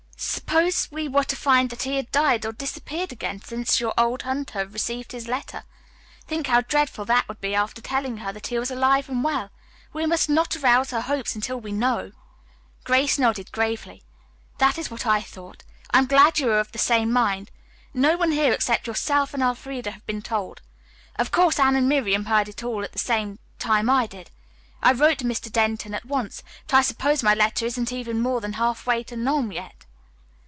"Suppose 0.23 0.89
we 0.91 1.07
were 1.07 1.23
to 1.23 1.35
find 1.35 1.69
that 1.69 1.83
he 1.83 1.95
had 1.95 2.11
died 2.11 2.45
or 2.45 2.51
disappeared 2.51 3.11
again 3.13 3.41
since 3.41 3.79
your 3.79 3.93
old 3.97 4.21
hunter 4.23 4.67
received 4.67 5.13
his 5.13 5.27
letter. 5.29 5.63
Think 6.27 6.45
how 6.47 6.59
dreadful 6.61 7.05
that 7.05 7.27
would 7.29 7.39
be 7.41 7.55
after 7.55 7.81
telling 7.81 8.17
her 8.17 8.31
that 8.33 8.47
he 8.47 8.59
was 8.59 8.69
alive 8.69 9.07
and 9.09 9.23
well. 9.23 9.49
We 9.93 10.05
must 10.05 10.29
not 10.29 10.55
arouse 10.57 10.91
her 10.91 11.01
hopes 11.01 11.35
until 11.35 11.57
we 11.59 11.71
know." 11.71 12.11
Grace 12.83 13.17
nodded 13.17 13.51
gravely. 13.53 14.03
"That 14.57 14.77
is 14.77 14.91
what 14.91 15.05
I 15.05 15.21
thought. 15.21 15.63
I 15.91 15.99
am 15.99 16.05
glad 16.05 16.37
you 16.37 16.49
are 16.51 16.59
of 16.59 16.71
the 16.73 16.77
same 16.79 17.11
mind. 17.13 17.49
No 17.93 18.15
one 18.17 18.31
here 18.33 18.51
except 18.53 18.87
yourself 18.87 19.33
and 19.33 19.41
Elfreda 19.41 19.91
have 19.91 20.05
been 20.05 20.21
told. 20.21 20.61
Of 21.15 21.31
course, 21.31 21.59
Anne 21.59 21.77
and 21.77 21.87
Miriam 21.89 22.25
heard 22.25 22.49
it 22.49 22.61
at 22.61 22.91
the 22.91 22.99
same 22.99 23.39
time 23.57 23.89
I 23.89 24.05
did. 24.05 24.29
I 24.83 24.91
wrote 24.91 25.19
to 25.19 25.25
Mr. 25.25 25.49
Denton 25.51 25.93
at 25.95 26.05
once, 26.05 26.43
but 26.67 26.75
I 26.75 26.81
suppose 26.83 27.23
my 27.23 27.33
letter 27.33 27.65
isn't 27.65 27.91
more 28.05 28.41
than 28.41 28.53
half 28.53 28.85
way 28.85 29.01
to 29.05 29.15
Nome 29.15 29.51
yet." 29.53 29.85